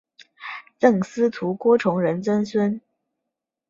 [0.79, 2.81] 赠司徒郭崇仁曾孙。